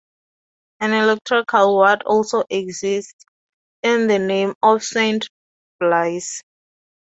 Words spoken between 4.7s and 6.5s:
Saint Blaise.